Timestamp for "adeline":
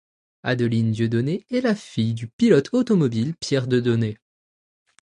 0.41-0.93